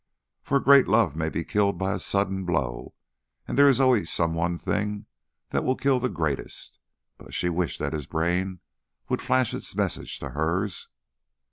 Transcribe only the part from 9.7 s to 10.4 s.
message to